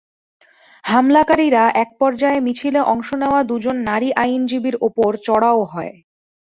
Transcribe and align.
হামলাকারীরা 0.83 1.63
একপর্যায়ে 1.83 2.39
মিছিলে 2.41 2.81
অংশ 2.93 3.09
নেওয়া 3.13 3.39
দুজন 3.43 3.75
নারী 3.89 4.09
আইনজীবীর 4.23 4.75
ওপর 4.87 5.11
চড়াও 5.27 5.61
হয়। 5.63 5.93